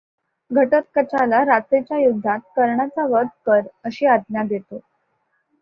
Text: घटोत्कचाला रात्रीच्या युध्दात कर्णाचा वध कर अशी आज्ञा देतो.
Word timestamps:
घटोत्कचाला 0.51 1.43
रात्रीच्या 1.45 1.99
युध्दात 1.99 2.39
कर्णाचा 2.55 3.05
वध 3.09 3.27
कर 3.45 3.61
अशी 3.85 4.05
आज्ञा 4.07 4.43
देतो. 4.45 4.79